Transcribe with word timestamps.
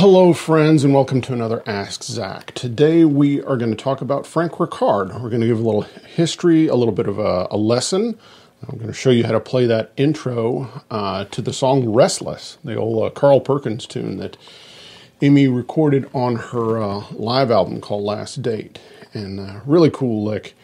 Hello, 0.00 0.32
friends, 0.32 0.82
and 0.82 0.94
welcome 0.94 1.20
to 1.20 1.34
another 1.34 1.62
Ask 1.66 2.04
Zac. 2.04 2.54
Today 2.54 3.04
we 3.04 3.42
are 3.42 3.58
going 3.58 3.70
to 3.70 3.76
talk 3.76 4.00
about 4.00 4.26
Frank 4.26 4.52
Reckard. 4.52 5.12
We're 5.20 5.28
going 5.28 5.42
to 5.42 5.46
give 5.46 5.60
a 5.60 5.62
little 5.62 5.82
history, 5.82 6.68
a 6.68 6.74
little 6.74 6.94
bit 6.94 7.06
of 7.06 7.18
a, 7.18 7.48
a 7.50 7.58
lesson. 7.58 8.18
I'm 8.66 8.78
going 8.78 8.86
to 8.86 8.94
show 8.94 9.10
you 9.10 9.26
how 9.26 9.32
to 9.32 9.40
play 9.40 9.66
that 9.66 9.92
intro 9.98 10.82
uh, 10.90 11.26
to 11.26 11.42
the 11.42 11.52
song 11.52 11.86
Restless, 11.86 12.56
the 12.64 12.76
old 12.76 13.04
uh, 13.04 13.10
Carl 13.10 13.42
Perkins 13.42 13.86
tune 13.86 14.16
that 14.16 14.38
Emmy 15.20 15.48
recorded 15.48 16.08
on 16.14 16.36
her 16.36 16.80
uh, 16.80 17.04
live 17.10 17.50
album 17.50 17.82
called 17.82 18.02
Last 18.02 18.40
Date. 18.40 18.78
And 19.12 19.38
uh, 19.38 19.60
really 19.66 19.90
cool 19.90 20.24
lick. 20.24 20.54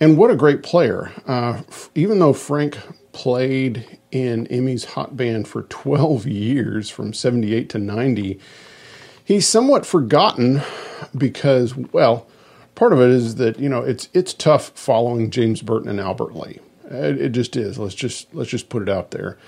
And 0.00 0.16
what 0.16 0.30
a 0.30 0.34
great 0.34 0.62
player. 0.62 1.12
Uh, 1.26 1.60
even 1.94 2.20
though 2.20 2.32
Frank 2.32 2.78
played 3.12 3.98
in 4.10 4.46
Emmy's 4.48 4.84
hot 4.84 5.16
band 5.16 5.48
for 5.48 5.62
12 5.62 6.26
years 6.26 6.90
from 6.90 7.12
78 7.12 7.68
to 7.70 7.78
90. 7.78 8.40
He's 9.24 9.46
somewhat 9.46 9.86
forgotten 9.86 10.62
because, 11.16 11.76
well, 11.76 12.26
part 12.74 12.92
of 12.92 13.00
it 13.00 13.10
is 13.10 13.36
that, 13.36 13.58
you 13.58 13.68
know, 13.68 13.82
it's 13.82 14.08
it's 14.12 14.34
tough 14.34 14.72
following 14.74 15.30
James 15.30 15.62
Burton 15.62 15.88
and 15.88 16.00
Albert 16.00 16.34
Lee. 16.34 16.58
It, 16.90 17.20
it 17.20 17.28
just 17.30 17.56
is. 17.56 17.78
Let's 17.78 17.94
just 17.94 18.34
let's 18.34 18.50
just 18.50 18.68
put 18.68 18.82
it 18.82 18.88
out 18.88 19.12
there. 19.12 19.38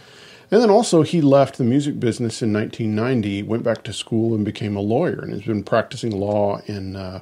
And 0.51 0.63
then 0.63 0.71
also 0.71 1.03
he 1.03 1.21
left 1.21 1.59
the 1.59 1.65
music 1.65 1.99
business 1.99 2.43
in 2.43 2.53
1990, 2.53 3.43
went 3.43 3.63
back 3.63 3.83
to 3.85 3.93
school 3.93 4.35
and 4.35 4.45
became 4.45 4.77
a 4.77 4.81
lawyer 4.81 5.19
and 5.21 5.33
has 5.33 5.43
been 5.43 5.65
practicing 5.65 6.13
law 6.13 6.61
in 6.67 6.97
uh, 6.97 7.21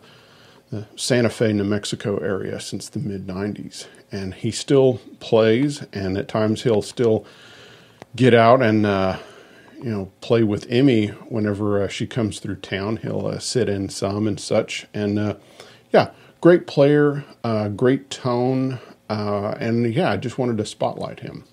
the 0.70 0.86
Santa 0.96 1.30
Fe, 1.30 1.52
New 1.52 1.64
Mexico 1.64 2.18
area 2.18 2.60
since 2.60 2.88
the 2.88 2.98
mid 2.98 3.26
90s. 3.26 3.86
And 4.12 4.34
he 4.34 4.50
still 4.50 5.00
plays, 5.20 5.84
and 5.92 6.18
at 6.18 6.28
times 6.28 6.62
he'll 6.62 6.82
still 6.82 7.24
get 8.14 8.34
out 8.34 8.60
and, 8.60 8.84
uh, 8.84 9.18
you 9.78 9.90
know, 9.90 10.12
play 10.20 10.42
with 10.42 10.70
Emmy 10.70 11.06
whenever 11.06 11.82
uh, 11.82 11.88
she 11.88 12.06
comes 12.06 12.38
through 12.38 12.56
town. 12.56 12.98
He'll 12.98 13.26
uh, 13.26 13.38
sit 13.38 13.70
in 13.70 13.88
some 13.88 14.28
and 14.28 14.38
such. 14.38 14.86
And 14.92 15.18
uh, 15.18 15.36
yeah, 15.92 16.10
great 16.42 16.66
player, 16.66 17.24
uh, 17.42 17.68
great 17.68 18.10
tone. 18.10 18.80
Uh, 19.08 19.56
and 19.58 19.92
yeah, 19.94 20.10
I 20.10 20.18
just 20.18 20.36
wanted 20.36 20.58
to 20.58 20.66
spotlight 20.66 21.20
him. 21.20 21.44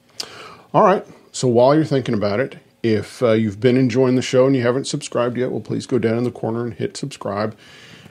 All 0.73 0.83
right. 0.83 1.07
So 1.31 1.47
while 1.47 1.73
you're 1.73 1.85
thinking 1.85 2.13
about 2.13 2.41
it, 2.41 2.57
if 2.83 3.21
you've 3.21 3.59
been 3.59 3.77
enjoying 3.77 4.15
the 4.15 4.21
show 4.21 4.47
and 4.47 4.55
you 4.55 4.63
haven't 4.63 4.85
subscribed 4.85 5.37
yet, 5.37 5.51
well, 5.51 5.61
please 5.61 5.85
go 5.85 5.97
down 5.97 6.17
in 6.17 6.23
the 6.25 6.31
corner 6.31 6.65
and 6.65 6.73
hit 6.73 6.97
subscribe. 6.97 7.57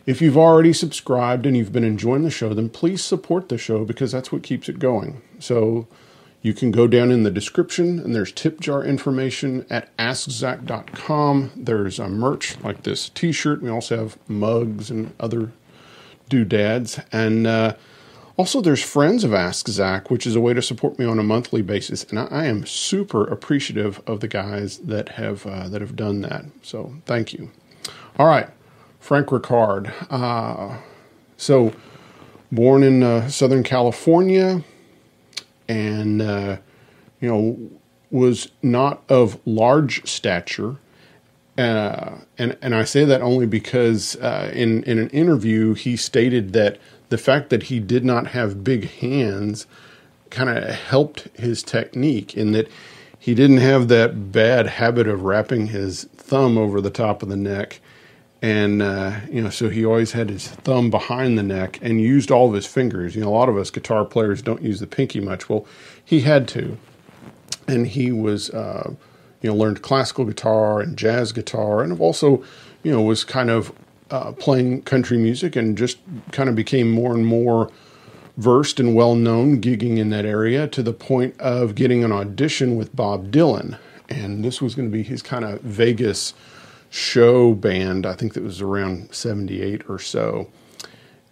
If 0.09 0.23
you've 0.23 0.39
already 0.39 0.73
subscribed 0.73 1.45
and 1.45 1.55
you've 1.55 1.71
been 1.71 1.85
enjoying 1.85 2.23
the 2.23 2.31
show, 2.31 2.55
then 2.55 2.71
please 2.71 3.05
support 3.05 3.51
the 3.51 3.59
show 3.59 3.85
because 3.85 4.11
that's 4.11 4.33
what 4.33 4.43
keeps 4.43 4.67
it 4.67 4.79
going. 4.79 5.21
So 5.39 5.87
you 6.41 6.55
can 6.55 6.71
go 6.71 6.87
down 6.87 7.11
in 7.11 7.25
the 7.25 7.31
description 7.31 7.99
and 7.99 8.15
there's 8.15 8.33
tip 8.33 8.59
jar 8.59 8.83
information 8.83 9.67
at 9.69 9.95
askzac.com. 9.99 11.51
There's 11.55 11.99
a 11.99 12.09
merch 12.09 12.59
like 12.63 12.85
this 12.85 13.11
t 13.11 13.33
shirt. 13.33 13.61
We 13.61 13.69
also 13.69 13.99
have 13.99 14.19
mugs 14.27 14.91
and 14.91 15.13
other 15.21 15.53
doodads. 16.31 16.99
And 17.13 17.47
uh, 17.47 17.75
also, 18.39 18.63
there's 18.63 18.83
Friends 18.83 19.25
of 19.25 19.35
Ask 19.35 19.69
Zac, 19.69 20.11
which 20.11 20.27
is 20.27 20.35
a 20.35 20.41
way 20.41 20.55
to 20.55 20.63
support 20.63 20.99
me 20.99 21.05
on 21.05 21.19
a 21.19 21.23
monthly 21.23 21.61
basis. 21.61 22.05
And 22.05 22.19
I, 22.19 22.25
I 22.31 22.45
am 22.47 22.65
super 22.65 23.25
appreciative 23.25 24.01
of 24.07 24.21
the 24.21 24.29
guys 24.29 24.79
that 24.79 25.11
have, 25.11 25.45
uh, 25.45 25.69
that 25.69 25.83
have 25.83 25.97
done 25.97 26.23
that. 26.23 26.47
So 26.63 26.95
thank 27.05 27.35
you. 27.35 27.51
All 28.19 28.27
right. 28.27 28.49
Frank 28.99 29.29
Reckard. 29.29 29.93
Uh, 30.11 30.79
so, 31.37 31.73
born 32.51 32.83
in 32.83 33.03
uh, 33.03 33.29
Southern 33.29 33.63
California, 33.63 34.63
and 35.69 36.23
uh, 36.23 36.57
you 37.21 37.29
know 37.29 37.59
was 38.11 38.51
not 38.63 39.03
of 39.09 39.39
large 39.45 40.07
stature. 40.07 40.77
Uh, 41.57 42.19
and 42.39 42.57
and 42.63 42.75
I 42.75 42.85
say 42.85 43.05
that 43.05 43.21
only 43.21 43.47
because 43.47 44.17
uh, 44.17 44.51
in 44.55 44.83
in 44.85 44.99
an 44.99 45.11
interview 45.11 45.75
he 45.75 45.97
stated 45.97 46.53
that 46.53 46.79
the 47.09 47.19
fact 47.19 47.51
that 47.51 47.65
he 47.65 47.81
did 47.81 48.05
not 48.05 48.29
have 48.29 48.63
big 48.63 48.91
hands 48.91 49.67
kind 50.31 50.51
of 50.51 50.63
helped 50.63 51.29
his 51.39 51.63
technique 51.63 52.37
in 52.37 52.53
that 52.53 52.69
he 53.19 53.35
didn't 53.35 53.59
have 53.59 53.89
that 53.89 54.31
bad 54.31 54.67
habit 54.67 55.09
of 55.09 55.23
wrapping 55.23 55.69
his 55.69 56.05
thumb 56.05 56.57
over 56.57 56.81
the 56.81 56.91
top 56.91 57.23
of 57.23 57.29
the 57.29 57.37
neck 57.37 57.81
and 58.41 58.83
uh, 58.83 59.21
you 59.31 59.43
know 59.43 59.51
so 59.51 59.69
he 59.69 59.85
always 59.85 60.13
had 60.13 60.31
his 60.31 60.49
thumb 60.49 60.91
behind 60.91 61.37
the 61.37 61.43
neck 61.43 61.79
and 61.83 62.01
used 62.01 62.31
all 62.31 62.49
of 62.49 62.55
his 62.55 62.67
fingers. 62.67 63.15
You 63.15 63.23
know 63.23 63.29
a 63.29 63.37
lot 63.37 63.49
of 63.49 63.57
us 63.57 63.71
guitar 63.71 64.05
players 64.05 64.43
don't 64.43 64.63
use 64.63 64.81
the 64.81 64.87
pinky 64.87 65.21
much. 65.21 65.49
Well 65.49 65.67
he 66.05 66.21
had 66.21 66.49
to. 66.49 66.79
And 67.67 67.87
he 67.87 68.13
was 68.13 68.51
uh, 68.51 68.95
you 69.43 69.51
know 69.51 69.57
learned 69.57 69.83
classical 69.83 70.25
guitar 70.25 70.81
and 70.81 70.97
jazz 70.97 71.33
guitar 71.33 71.83
and 71.83 71.99
also 72.01 72.45
you 72.83 72.93
know 72.93 73.03
was 73.03 73.25
kind 73.25 73.51
of 73.51 73.73
uh, 74.11 74.33
playing 74.33 74.83
country 74.83 75.19
music 75.19 75.57
and 75.57 75.77
just 75.77 75.99
kind 76.33 76.49
of 76.49 76.55
became 76.55 76.91
more 76.91 77.15
and 77.15 77.27
more 77.27 77.71
versed 78.37 78.79
and 78.79 78.95
well 78.95 79.15
known 79.15 79.61
gigging 79.61 79.99
in 79.99 80.11
that 80.11 80.25
area 80.25 80.67
to 80.69 80.83
the 80.83 80.93
point 80.93 81.39
of 81.41 81.75
getting 81.75 82.05
an 82.05 82.13
audition 82.13 82.77
with 82.77 82.95
bob 82.95 83.31
dylan. 83.31 83.77
And 84.09 84.43
this 84.43 84.63
was 84.63 84.75
going 84.75 84.89
to 84.89 84.93
be 84.93 85.03
his 85.03 85.21
kind 85.21 85.45
of 85.45 85.61
vegas 85.61 86.33
show 86.91 87.55
band. 87.55 88.07
I 88.07 88.15
think 88.15 88.35
that 88.35 88.43
was 88.43 88.61
around 88.61 89.15
78 89.15 89.89
or 89.89 89.99
so. 89.99 90.51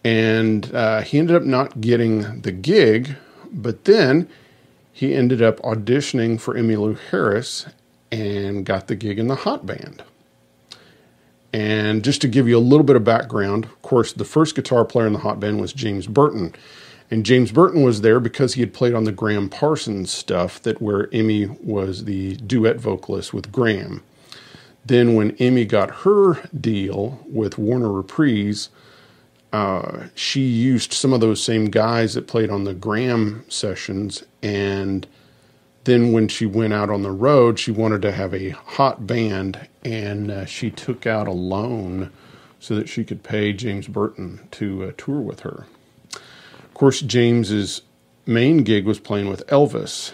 And 0.04 0.72
uh, 0.74 1.02
he 1.02 1.18
ended 1.18 1.36
up 1.36 1.42
not 1.42 1.80
getting 1.80 2.42
the 2.42 2.52
gig, 2.52 3.16
but 3.50 3.84
then 3.84 4.28
he 4.92 5.14
ended 5.14 5.42
up 5.42 5.58
auditioning 5.60 6.40
for 6.40 6.54
Emmylou 6.54 6.98
Harris 7.10 7.66
and 8.12 8.64
got 8.64 8.86
the 8.86 8.94
gig 8.94 9.18
in 9.18 9.26
the 9.26 9.34
Hot 9.34 9.66
Band. 9.66 10.02
And 11.52 12.04
just 12.04 12.20
to 12.20 12.28
give 12.28 12.46
you 12.46 12.56
a 12.56 12.60
little 12.60 12.84
bit 12.84 12.96
of 12.96 13.04
background, 13.04 13.64
of 13.64 13.82
course, 13.82 14.12
the 14.12 14.24
first 14.24 14.54
guitar 14.54 14.84
player 14.84 15.06
in 15.06 15.12
the 15.12 15.20
Hot 15.20 15.40
Band 15.40 15.60
was 15.60 15.72
James 15.72 16.06
Burton. 16.06 16.54
And 17.10 17.24
James 17.24 17.52
Burton 17.52 17.82
was 17.82 18.00
there 18.00 18.20
because 18.20 18.54
he 18.54 18.60
had 18.60 18.74
played 18.74 18.94
on 18.94 19.04
the 19.04 19.12
Gram 19.12 19.48
Parsons 19.48 20.12
stuff 20.12 20.60
that 20.62 20.82
where 20.82 21.08
Emmy 21.12 21.46
was 21.46 22.04
the 22.04 22.36
duet 22.36 22.76
vocalist 22.76 23.32
with 23.32 23.52
Gram. 23.52 24.02
Then, 24.86 25.14
when 25.16 25.36
Emmy 25.38 25.64
got 25.64 25.90
her 26.02 26.48
deal 26.48 27.18
with 27.26 27.58
Warner 27.58 27.90
Reprise, 27.90 28.68
uh, 29.52 30.04
she 30.14 30.42
used 30.42 30.92
some 30.92 31.12
of 31.12 31.20
those 31.20 31.42
same 31.42 31.66
guys 31.70 32.14
that 32.14 32.28
played 32.28 32.50
on 32.50 32.64
the 32.64 32.74
Gram 32.74 33.44
sessions, 33.48 34.22
and 34.42 35.06
then 35.82 36.12
when 36.12 36.28
she 36.28 36.46
went 36.46 36.72
out 36.72 36.88
on 36.90 37.02
the 37.02 37.10
road, 37.10 37.58
she 37.58 37.72
wanted 37.72 38.02
to 38.02 38.12
have 38.12 38.32
a 38.32 38.50
hot 38.50 39.08
band, 39.08 39.66
and 39.84 40.30
uh, 40.30 40.44
she 40.44 40.70
took 40.70 41.04
out 41.04 41.26
a 41.26 41.32
loan 41.32 42.12
so 42.60 42.76
that 42.76 42.88
she 42.88 43.02
could 43.02 43.24
pay 43.24 43.52
James 43.52 43.88
Burton 43.88 44.46
to 44.52 44.84
uh, 44.84 44.92
tour 44.96 45.20
with 45.20 45.40
her. 45.40 45.66
Of 46.12 46.74
course, 46.74 47.00
James's 47.00 47.82
main 48.24 48.58
gig 48.58 48.84
was 48.84 49.00
playing 49.00 49.28
with 49.28 49.46
Elvis, 49.48 50.12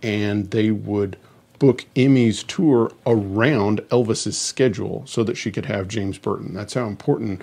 and 0.00 0.50
they 0.52 0.70
would 0.70 1.16
book 1.62 1.84
Emmy's 1.94 2.42
tour 2.42 2.90
around 3.06 3.78
Elvis's 3.82 4.36
schedule 4.36 5.04
so 5.06 5.22
that 5.22 5.36
she 5.36 5.52
could 5.52 5.66
have 5.66 5.86
James 5.86 6.18
Burton. 6.18 6.54
That's 6.54 6.74
how 6.74 6.88
important 6.88 7.40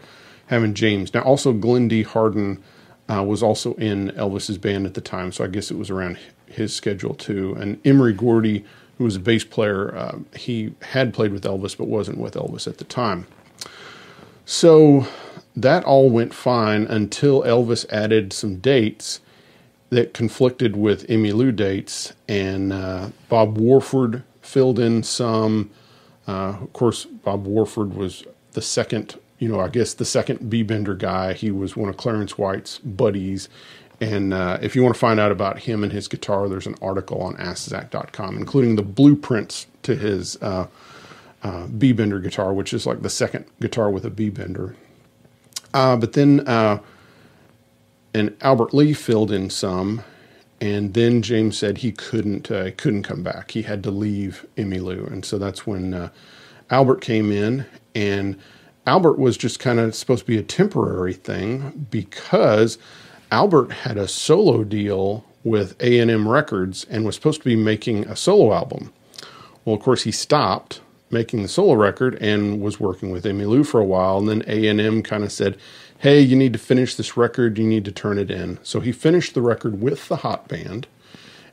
having 0.48 0.74
James. 0.74 1.14
Now, 1.14 1.22
also 1.22 1.54
Glen 1.54 1.90
Hardin 2.04 2.62
uh, 3.10 3.24
was 3.24 3.42
also 3.42 3.76
in 3.76 4.10
Elvis's 4.10 4.58
band 4.58 4.86
at 4.86 4.94
the 4.94 5.00
time, 5.00 5.32
so 5.32 5.46
I 5.46 5.48
guess 5.48 5.72
it 5.72 5.78
was 5.78 5.90
around 5.90 6.20
his 6.48 6.76
schedule 6.76 7.14
too. 7.14 7.56
And 7.58 7.80
Emory 7.88 8.12
Gordy, 8.12 8.66
who 8.98 9.06
was 9.06 9.16
a 9.16 9.22
bass 9.22 9.46
player, 9.46 9.96
uh, 9.96 10.20
he 10.36 10.76
had 10.82 11.14
played 11.14 11.32
with 11.32 11.46
Elvis 11.46 11.78
but 11.78 11.88
wasn't 11.88 12.18
with 12.18 12.34
Elvis 12.34 12.68
at 12.68 12.78
the 12.78 12.84
time. 12.84 13.26
So 14.44 15.08
that 15.56 15.86
all 15.86 16.10
went 16.10 16.34
fine 16.34 16.84
until 16.88 17.44
Elvis 17.44 17.86
added 17.90 18.34
some 18.34 18.58
dates 18.58 19.22
that 19.90 20.14
conflicted 20.14 20.76
with 20.76 21.10
Emmy 21.10 21.32
Emmylou 21.32 21.56
dates, 21.56 22.14
and 22.28 22.72
uh, 22.72 23.10
Bob 23.28 23.58
Warford 23.58 24.24
filled 24.42 24.80
in 24.80 25.04
some. 25.04 25.70
Uh, 26.28 26.58
of 26.62 26.74
course, 26.74 27.06
Bob 27.06 27.46
Warford 27.46 27.96
was 27.96 28.24
the 28.52 28.62
second, 28.62 29.20
you 29.40 29.50
know, 29.50 29.60
I 29.60 29.68
guess 29.68 29.94
the 29.94 30.06
second 30.06 30.50
B 30.50 30.62
Bender 30.64 30.94
guy. 30.94 31.34
He 31.34 31.50
was 31.50 31.76
one 31.76 31.90
of 31.90 31.98
Clarence 31.98 32.38
White's 32.38 32.78
buddies. 32.80 33.50
And 34.02 34.34
uh, 34.34 34.60
if 34.62 34.76
you 34.76 34.84
want 34.84 34.96
to 34.96 35.00
find 35.00 35.20
out 35.20 35.32
about 35.32 35.60
him 35.60 35.84
and 35.84 35.92
his 35.92 36.08
guitar, 36.08 36.48
there's 36.48 36.68
an 36.68 36.76
article 36.82 37.22
on 37.22 37.36
AskZac.com, 37.36 38.38
including 38.38 38.76
the 38.76 38.82
blueprints 38.82 39.68
to 39.84 39.96
his 39.96 40.38
uh, 40.42 40.68
uh, 41.44 41.68
B 41.68 41.92
Bender 41.92 42.20
guitar, 42.20 42.54
which 42.54 42.74
is 42.74 42.86
like 42.86 43.02
the 43.02 43.10
second 43.10 43.46
guitar 43.60 43.90
with 43.90 44.06
a 44.06 44.10
B 44.10 44.30
Bender. 44.30 44.76
Uh, 45.74 45.96
but 45.98 46.14
then 46.14 46.48
uh, 46.48 46.80
and 48.14 48.36
Albert 48.42 48.74
Lee 48.74 48.94
filled 48.94 49.32
in 49.32 49.50
some, 49.50 50.04
and 50.62 50.94
then 50.94 51.22
James 51.22 51.58
said 51.58 51.80
he 51.80 51.92
couldn't 51.92 52.52
uh, 52.52 52.72
couldn't 52.78 53.04
come 53.04 53.24
back. 53.24 53.52
He 53.52 53.62
had 53.64 53.84
to 53.84 53.92
leave 53.92 54.46
Emmylou, 54.58 55.08
and 55.08 55.24
so 55.24 55.38
that's 55.38 55.66
when 55.66 55.94
uh, 55.94 56.10
Albert 56.70 57.02
came 57.02 57.32
in, 57.32 57.66
and 57.96 58.38
Albert 58.86 59.20
was 59.20 59.38
just 59.38 59.60
kind 59.60 59.80
of 59.80 59.96
supposed 59.96 60.26
to 60.26 60.32
be 60.32 60.38
a 60.38 60.44
temporary 60.44 61.14
thing 61.14 61.88
because 61.92 62.78
Albert 63.32 63.72
had 63.72 63.98
a 63.98 64.08
solo 64.08 64.64
deal 64.64 65.26
with 65.44 65.80
A&M 65.82 66.28
Records 66.28 66.86
and 66.90 67.06
was 67.06 67.16
supposed 67.16 67.42
to 67.42 67.46
be 67.46 67.56
making 67.56 68.08
a 68.08 68.16
solo 68.16 68.54
album. 68.54 68.92
Well, 69.64 69.76
of 69.76 69.82
course, 69.82 70.04
he 70.04 70.12
stopped 70.12 70.82
making 71.12 71.42
the 71.42 71.48
solo 71.48 71.74
record 71.74 72.16
and 72.22 72.62
was 72.62 72.80
working 72.80 73.12
with 73.12 73.26
Emmylou 73.26 73.66
for 73.66 73.80
a 73.80 73.86
while, 73.86 74.18
and 74.18 74.30
then 74.30 74.44
A&M 74.48 75.02
kind 75.04 75.24
of 75.24 75.32
said, 75.32 75.58
hey, 76.00 76.20
you 76.20 76.36
need 76.36 76.54
to 76.54 76.60
finish 76.60 76.96
this 76.96 77.18
record, 77.18 77.58
you 77.58 77.68
need 77.68 77.86
to 77.86 77.92
turn 77.92 78.18
it 78.18 78.32
in. 78.32 78.58
So 78.64 78.80
he 78.80 78.92
finished 78.92 79.34
the 79.34 79.42
record 79.42 79.82
with 79.82 80.08
the 80.08 80.18
Hot 80.18 80.48
Band, 80.48 80.88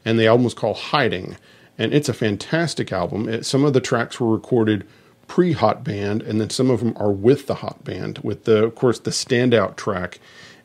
and 0.05 0.19
the 0.19 0.27
album 0.27 0.45
was 0.45 0.55
called 0.55 0.77
Hiding. 0.77 1.37
And 1.79 1.93
it's 1.93 2.09
a 2.09 2.15
fantastic 2.15 2.93
album. 2.93 3.29
It, 3.29 3.45
some 3.45 3.65
of 3.65 3.73
the 3.73 3.81
tracks 3.81 4.19
were 4.21 4.31
recorded 4.31 4.87
pre 5.27 5.53
Hot 5.53 5.85
Band, 5.85 6.23
and 6.23 6.41
then 6.41 6.51
some 6.51 6.71
of 6.71 6.81
them 6.81 6.95
are 6.97 7.11
with 7.11 7.47
the 7.47 7.57
Hot 7.57 7.85
Band. 7.85 8.19
With 8.19 8.45
the, 8.45 8.65
of 8.65 8.75
course, 8.77 9.01
the 9.01 9.11
standout 9.11 9.77
track 9.77 10.21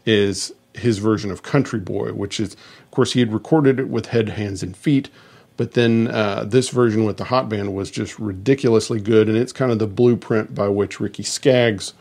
is 0.05 0.53
his 0.73 0.99
version 0.99 1.31
of 1.31 1.43
Country 1.43 1.79
Boy, 1.79 2.13
which 2.13 2.39
is, 2.39 2.53
of 2.53 2.91
course, 2.91 3.13
he 3.13 3.19
had 3.19 3.33
recorded 3.33 3.79
it 3.79 3.89
with 3.89 4.07
Head, 4.07 4.29
Hands, 4.29 4.61
and 4.63 4.75
Feet. 4.77 5.09
But 5.57 5.73
then 5.73 6.07
uh, 6.07 6.45
this 6.45 6.69
version 6.69 7.03
with 7.05 7.17
the 7.17 7.25
Hot 7.25 7.49
Band 7.49 7.75
was 7.75 7.91
just 7.91 8.17
ridiculously 8.19 8.99
good, 8.99 9.27
and 9.29 9.37
it's 9.37 9.51
kind 9.51 9.71
of 9.71 9.79
the 9.79 9.87
blueprint 9.87 10.55
by 10.55 10.67
which 10.67 10.99
Ricky 10.99 11.23
Skaggs 11.23 11.93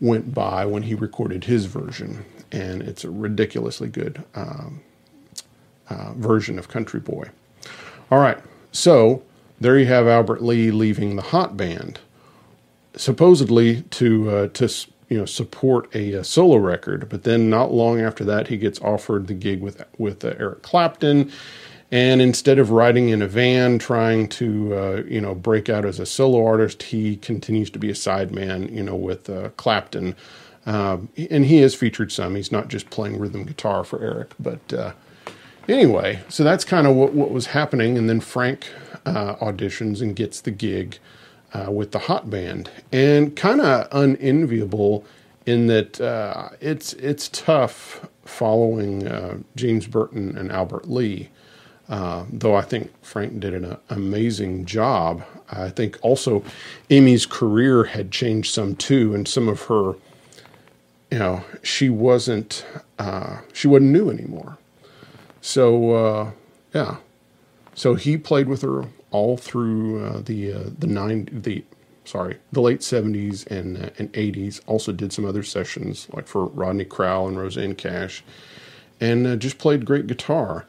went 0.00 0.32
by 0.34 0.64
when 0.64 0.82
he 0.82 0.94
recorded 0.94 1.44
his 1.44 1.66
version, 1.66 2.24
and 2.52 2.82
it's 2.82 3.04
a 3.04 3.10
ridiculously 3.10 3.88
good 3.88 4.22
um, 4.34 4.80
uh, 5.88 6.12
version 6.14 6.58
of 6.58 6.68
Country 6.68 7.00
Boy. 7.00 7.28
All 8.10 8.18
right, 8.18 8.38
so 8.72 9.22
there 9.60 9.78
you 9.78 9.86
have 9.86 10.06
Albert 10.06 10.42
Lee 10.42 10.70
leaving 10.70 11.16
the 11.16 11.22
Hot 11.22 11.56
Band, 11.56 12.00
supposedly 12.96 13.82
to 13.82 14.30
uh, 14.30 14.48
to 14.48 14.68
you 15.08 15.18
know 15.18 15.26
support 15.26 15.94
a, 15.94 16.12
a, 16.12 16.24
solo 16.24 16.56
record, 16.56 17.08
but 17.08 17.24
then 17.24 17.50
not 17.50 17.72
long 17.72 18.00
after 18.00 18.24
that 18.24 18.48
he 18.48 18.56
gets 18.56 18.80
offered 18.80 19.26
the 19.26 19.34
gig 19.34 19.60
with 19.60 19.84
with 19.98 20.24
uh, 20.24 20.34
Eric 20.38 20.62
Clapton 20.62 21.30
and 21.92 22.22
instead 22.22 22.58
of 22.58 22.70
riding 22.70 23.08
in 23.08 23.20
a 23.20 23.26
van 23.26 23.78
trying 23.78 24.28
to, 24.28 24.74
uh, 24.74 25.02
you 25.08 25.20
know, 25.20 25.34
break 25.34 25.68
out 25.68 25.84
as 25.84 25.98
a 25.98 26.06
solo 26.06 26.44
artist, 26.46 26.84
he 26.84 27.16
continues 27.16 27.68
to 27.70 27.80
be 27.80 27.90
a 27.90 27.94
sideman, 27.94 28.72
you 28.72 28.82
know, 28.82 28.94
with 28.94 29.28
uh, 29.28 29.48
Clapton. 29.56 30.14
Uh, 30.64 30.98
and 31.30 31.46
he 31.46 31.58
has 31.58 31.74
featured 31.74 32.12
some. 32.12 32.36
He's 32.36 32.52
not 32.52 32.68
just 32.68 32.90
playing 32.90 33.18
rhythm 33.18 33.44
guitar 33.44 33.82
for 33.82 34.00
Eric. 34.00 34.34
But 34.38 34.72
uh, 34.72 34.92
anyway, 35.68 36.20
so 36.28 36.44
that's 36.44 36.64
kind 36.64 36.86
of 36.86 36.94
what, 36.94 37.12
what 37.12 37.32
was 37.32 37.46
happening. 37.46 37.98
And 37.98 38.08
then 38.08 38.20
Frank 38.20 38.68
uh, 39.04 39.34
auditions 39.36 40.00
and 40.00 40.14
gets 40.14 40.40
the 40.40 40.52
gig 40.52 40.98
uh, 41.52 41.72
with 41.72 41.90
the 41.90 41.98
hot 41.98 42.30
band. 42.30 42.70
And 42.92 43.34
kind 43.34 43.60
of 43.60 43.88
unenviable 43.90 45.04
in 45.44 45.66
that 45.66 45.98
it's, 46.60 46.92
it's 46.92 47.28
tough 47.30 48.06
following 48.24 49.44
James 49.56 49.88
Burton 49.88 50.38
and 50.38 50.52
Albert 50.52 50.88
Lee. 50.88 51.30
Uh, 51.90 52.24
though 52.32 52.54
I 52.54 52.62
think 52.62 52.92
Frank 53.04 53.40
did 53.40 53.52
an 53.52 53.76
amazing 53.88 54.64
job. 54.64 55.24
I 55.50 55.70
think 55.70 55.98
also 56.02 56.44
Emmy's 56.88 57.26
career 57.26 57.82
had 57.82 58.12
changed 58.12 58.54
some 58.54 58.76
too, 58.76 59.12
and 59.12 59.26
some 59.26 59.48
of 59.48 59.62
her, 59.62 59.94
you 61.10 61.18
know, 61.18 61.44
she 61.64 61.90
wasn't 61.90 62.64
uh, 63.00 63.38
she 63.52 63.66
wasn't 63.66 63.90
new 63.90 64.08
anymore. 64.08 64.56
So 65.40 65.94
uh, 65.94 66.30
yeah, 66.72 66.98
so 67.74 67.96
he 67.96 68.16
played 68.16 68.46
with 68.46 68.62
her 68.62 68.84
all 69.10 69.36
through 69.36 70.04
uh, 70.04 70.20
the 70.24 70.52
uh, 70.52 70.64
the 70.78 70.86
nine 70.86 71.28
the 71.32 71.64
sorry 72.04 72.36
the 72.52 72.60
late 72.60 72.84
seventies 72.84 73.44
and 73.46 73.76
uh, 73.76 73.90
and 73.98 74.16
eighties. 74.16 74.60
Also 74.68 74.92
did 74.92 75.12
some 75.12 75.24
other 75.24 75.42
sessions 75.42 76.06
like 76.12 76.28
for 76.28 76.46
Rodney 76.46 76.84
Crowell 76.84 77.26
and 77.26 77.36
Rosanne 77.36 77.74
Cash, 77.74 78.22
and 79.00 79.40
just 79.40 79.58
played 79.58 79.84
great 79.84 80.06
guitar. 80.06 80.66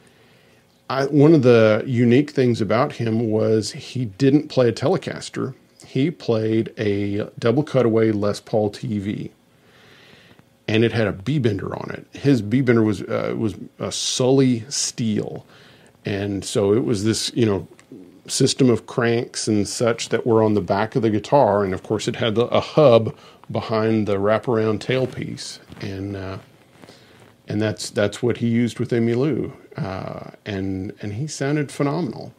I, 0.92 1.06
one 1.06 1.32
of 1.32 1.42
the 1.42 1.82
unique 1.86 2.32
things 2.32 2.60
about 2.60 2.92
him 2.92 3.30
was 3.30 3.72
he 3.72 4.04
didn't 4.04 4.48
play 4.48 4.68
a 4.68 4.72
Telecaster. 4.72 5.54
He 5.86 6.10
played 6.10 6.74
a 6.76 7.30
double 7.38 7.62
cutaway 7.62 8.12
Les 8.12 8.40
Paul 8.40 8.70
TV, 8.70 9.30
and 10.68 10.84
it 10.84 10.92
had 10.92 11.06
a 11.06 11.12
B 11.12 11.38
bender 11.38 11.74
on 11.74 11.90
it. 11.92 12.06
His 12.12 12.42
B 12.42 12.60
bender 12.60 12.82
was 12.82 13.00
uh, 13.00 13.34
was 13.38 13.54
a 13.78 13.90
Sully 13.90 14.66
steel, 14.68 15.46
and 16.04 16.44
so 16.44 16.74
it 16.74 16.84
was 16.84 17.04
this 17.04 17.32
you 17.34 17.46
know 17.46 17.66
system 18.28 18.68
of 18.68 18.86
cranks 18.86 19.48
and 19.48 19.66
such 19.66 20.10
that 20.10 20.26
were 20.26 20.42
on 20.42 20.52
the 20.52 20.60
back 20.60 20.94
of 20.94 21.00
the 21.00 21.08
guitar, 21.08 21.64
and 21.64 21.72
of 21.72 21.82
course 21.82 22.06
it 22.06 22.16
had 22.16 22.36
a 22.36 22.60
hub 22.60 23.16
behind 23.50 24.06
the 24.06 24.16
wraparound 24.16 24.80
tailpiece, 24.80 25.58
and 25.80 26.16
uh, 26.16 26.36
and 27.48 27.62
that's 27.62 27.88
that's 27.88 28.22
what 28.22 28.36
he 28.36 28.48
used 28.48 28.78
with 28.78 28.90
Emmylou 28.90 29.54
uh, 29.76 30.30
and 30.44 30.92
and 31.00 31.14
he 31.14 31.26
sounded 31.26 31.70
phenomenal. 31.70 32.34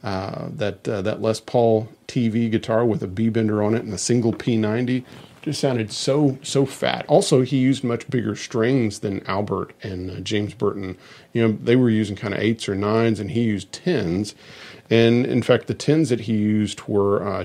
Uh, 0.00 0.48
that 0.52 0.86
uh, 0.88 1.02
that 1.02 1.20
Les 1.20 1.40
Paul 1.40 1.88
TV 2.06 2.48
guitar 2.48 2.84
with 2.84 3.02
a 3.02 3.08
B 3.08 3.28
bender 3.28 3.64
on 3.64 3.74
it 3.74 3.82
and 3.82 3.92
a 3.92 3.98
single 3.98 4.32
P90 4.32 5.04
just 5.42 5.60
sounded 5.60 5.90
so 5.90 6.38
so 6.42 6.66
fat. 6.66 7.04
Also, 7.08 7.42
he 7.42 7.58
used 7.58 7.82
much 7.82 8.08
bigger 8.08 8.36
strings 8.36 9.00
than 9.00 9.26
Albert 9.26 9.72
and 9.82 10.10
uh, 10.10 10.20
James 10.20 10.54
Burton. 10.54 10.96
You 11.32 11.42
know, 11.42 11.58
they 11.60 11.74
were 11.74 11.90
using 11.90 12.16
kind 12.16 12.34
of 12.34 12.40
eights 12.40 12.68
or 12.68 12.74
nines, 12.74 13.18
and 13.18 13.30
he 13.30 13.42
used 13.42 13.72
tens. 13.72 14.34
And 14.90 15.26
in 15.26 15.42
fact, 15.42 15.66
the 15.66 15.74
tens 15.74 16.08
that 16.08 16.20
he 16.20 16.36
used 16.36 16.82
were 16.82 17.26
uh, 17.26 17.44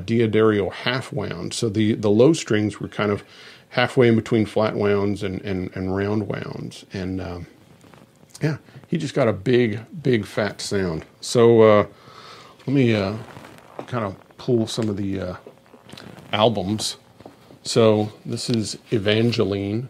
half 0.70 1.14
wound. 1.14 1.54
So 1.54 1.70
the 1.70 1.94
the 1.96 2.10
low 2.10 2.34
strings 2.34 2.80
were 2.80 2.88
kind 2.88 3.12
of 3.12 3.24
halfway 3.70 4.08
in 4.08 4.16
between 4.16 4.46
flat 4.46 4.76
wounds 4.76 5.24
and 5.24 5.42
and, 5.42 5.76
and 5.76 5.96
round 5.96 6.28
wounds. 6.28 6.86
And 6.94 7.22
um, 7.22 7.48
yeah, 8.42 8.58
he 8.94 9.00
just 9.00 9.16
got 9.16 9.28
a 9.28 9.34
big, 9.34 9.80
big 10.04 10.24
fat 10.24 10.62
sound. 10.62 11.04
So 11.20 11.64
uh, 11.64 11.88
let 12.68 12.74
me 12.76 12.94
uh, 12.94 13.18
kind 13.88 14.06
of 14.06 14.16
pull 14.38 14.68
some 14.68 14.88
of 14.88 14.98
the 14.98 15.20
uh, 15.20 15.36
albums. 16.32 16.98
So 17.64 18.12
this 18.24 18.52
is 18.52 18.78
Evangeline, 18.92 19.90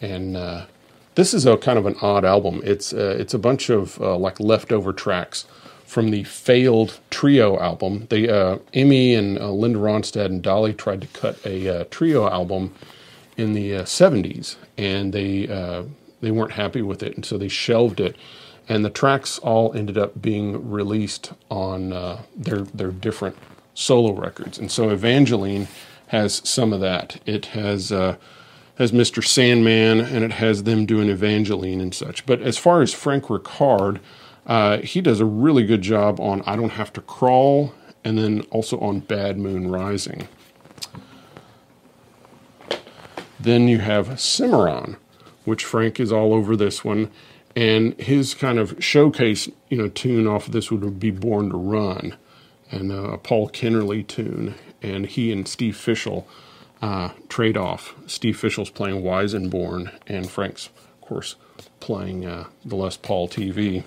and 0.00 0.36
uh, 0.36 0.66
this 1.14 1.34
is 1.34 1.46
a 1.46 1.56
kind 1.56 1.78
of 1.78 1.86
an 1.86 1.94
odd 2.02 2.24
album. 2.24 2.62
It's 2.64 2.92
uh, 2.92 3.14
it's 3.16 3.32
a 3.32 3.38
bunch 3.38 3.70
of 3.70 4.00
uh, 4.00 4.16
like 4.16 4.40
leftover 4.40 4.92
tracks 4.92 5.44
from 5.84 6.10
the 6.10 6.24
failed 6.24 6.98
trio 7.10 7.60
album. 7.60 8.08
They 8.10 8.28
Emmy 8.74 9.14
and 9.14 9.38
Linda 9.38 9.78
Ronstadt 9.78 10.26
and 10.26 10.42
Dolly 10.42 10.74
tried 10.74 11.02
to 11.02 11.06
cut 11.06 11.38
a 11.46 11.84
trio 11.92 12.28
album 12.28 12.74
in 13.36 13.52
the 13.52 13.70
'70s, 13.84 14.56
and 14.76 15.12
they 15.12 15.46
they 16.20 16.30
weren't 16.30 16.52
happy 16.52 16.82
with 16.82 17.02
it, 17.02 17.14
and 17.14 17.24
so 17.24 17.38
they 17.38 17.48
shelved 17.48 18.00
it. 18.00 18.16
and 18.68 18.84
the 18.84 18.90
tracks 18.90 19.38
all 19.40 19.72
ended 19.74 19.96
up 19.98 20.20
being 20.20 20.68
released 20.70 21.32
on 21.50 21.92
uh, 21.92 22.22
their 22.36 22.60
their 22.60 22.90
different 22.90 23.36
solo 23.74 24.12
records. 24.12 24.58
And 24.58 24.70
so 24.70 24.90
Evangeline 24.90 25.68
has 26.08 26.40
some 26.48 26.72
of 26.72 26.80
that. 26.80 27.20
It 27.26 27.46
has 27.46 27.92
uh, 27.92 28.16
has 28.78 28.92
Mr. 28.92 29.24
Sandman, 29.24 30.00
and 30.00 30.24
it 30.24 30.32
has 30.32 30.64
them 30.64 30.84
doing 30.86 31.08
Evangeline 31.08 31.80
and 31.80 31.94
such. 31.94 32.26
But 32.26 32.42
as 32.42 32.58
far 32.58 32.82
as 32.82 32.92
Frank 32.92 33.24
Reckard, 33.24 34.00
uh, 34.46 34.78
he 34.78 35.00
does 35.00 35.20
a 35.20 35.24
really 35.24 35.64
good 35.64 35.82
job 35.82 36.20
on 36.20 36.42
I 36.46 36.56
Don't 36.56 36.70
Have 36.70 36.92
to 36.94 37.00
Crawl, 37.00 37.72
and 38.04 38.18
then 38.18 38.42
also 38.50 38.78
on 38.80 39.00
Bad 39.00 39.38
Moon 39.38 39.70
Rising. 39.70 40.28
Then 43.38 43.68
you 43.68 43.78
have 43.78 44.18
Cimarron, 44.20 44.96
which 45.46 45.64
Frank 45.64 45.98
is 45.98 46.12
all 46.12 46.34
over 46.34 46.56
this 46.56 46.84
one. 46.84 47.10
And 47.54 47.94
his 47.94 48.34
kind 48.34 48.58
of 48.58 48.76
showcase, 48.84 49.48
you 49.70 49.78
know, 49.78 49.88
tune 49.88 50.26
off 50.26 50.48
of 50.48 50.52
this 50.52 50.70
would 50.70 51.00
be 51.00 51.10
Born 51.10 51.48
to 51.48 51.56
Run, 51.56 52.14
and 52.70 52.92
uh, 52.92 53.12
a 53.12 53.18
Paul 53.18 53.48
Kennerley 53.48 54.06
tune. 54.06 54.56
And 54.82 55.06
he 55.06 55.32
and 55.32 55.48
Steve 55.48 55.74
Fishell 55.74 56.26
uh, 56.82 57.10
trade 57.30 57.56
off. 57.56 57.94
Steve 58.06 58.36
Fishell's 58.36 58.70
playing 58.70 59.02
Weissenborn, 59.02 59.90
and 60.06 60.30
Frank's, 60.30 60.66
of 60.66 61.00
course, 61.00 61.36
playing 61.80 62.26
uh, 62.26 62.44
the 62.64 62.76
Les 62.76 62.96
Paul 62.98 63.28
TV. 63.28 63.84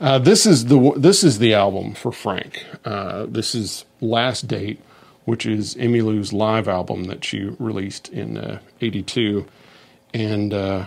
Uh, 0.00 0.18
this 0.18 0.46
is 0.46 0.66
the 0.66 0.92
this 0.96 1.24
is 1.24 1.38
the 1.38 1.54
album 1.54 1.94
for 1.94 2.12
Frank. 2.12 2.64
Uh, 2.84 3.26
this 3.26 3.54
is 3.54 3.84
Last 4.00 4.46
Date, 4.46 4.80
which 5.24 5.46
is 5.46 5.74
Emmylou's 5.76 6.32
live 6.32 6.68
album 6.68 7.04
that 7.04 7.24
she 7.24 7.44
released 7.58 8.08
in 8.10 8.60
'82, 8.80 9.46
uh, 9.46 9.50
and 10.14 10.54
uh, 10.54 10.84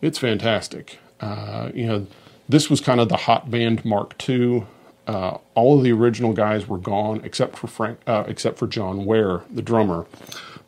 it's 0.00 0.18
fantastic. 0.18 1.00
Uh, 1.20 1.70
you 1.74 1.86
know, 1.86 2.06
this 2.48 2.70
was 2.70 2.80
kind 2.80 3.00
of 3.00 3.08
the 3.08 3.16
hot 3.16 3.50
band 3.50 3.84
Mark 3.84 4.16
II. 4.26 4.66
Uh, 5.06 5.38
all 5.54 5.76
of 5.76 5.84
the 5.84 5.92
original 5.92 6.32
guys 6.32 6.66
were 6.66 6.78
gone 6.78 7.20
except 7.24 7.56
for 7.56 7.66
Frank, 7.66 7.98
uh, 8.06 8.24
except 8.26 8.58
for 8.58 8.66
John 8.66 9.04
Ware, 9.04 9.42
the 9.50 9.60
drummer. 9.60 10.06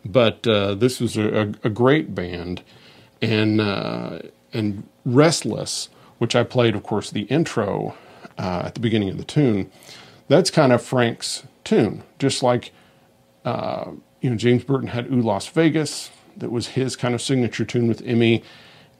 But 0.04 0.46
uh, 0.46 0.74
this 0.74 1.00
was 1.00 1.16
a, 1.16 1.54
a, 1.64 1.70
great 1.70 2.14
band, 2.14 2.62
and 3.22 3.60
uh, 3.60 4.20
and 4.52 4.86
Restless, 5.04 5.88
which 6.18 6.36
I 6.36 6.44
played, 6.44 6.76
of 6.76 6.82
course, 6.82 7.10
the 7.10 7.22
intro 7.22 7.96
at 8.38 8.74
the 8.74 8.80
beginning 8.80 9.08
of 9.08 9.18
the 9.18 9.24
tune. 9.24 9.70
That's 10.28 10.50
kind 10.50 10.72
of 10.72 10.82
Frank's 10.82 11.44
tune, 11.64 12.04
just 12.18 12.42
like 12.42 12.72
you 13.44 14.30
know 14.30 14.36
James 14.36 14.62
Burton 14.62 14.88
had 14.88 15.10
"Ooh 15.10 15.22
Las 15.22 15.48
Vegas," 15.48 16.10
that 16.36 16.50
was 16.50 16.68
his 16.68 16.96
kind 16.96 17.14
of 17.14 17.22
signature 17.22 17.64
tune 17.64 17.86
with 17.88 18.02
Emmy 18.04 18.42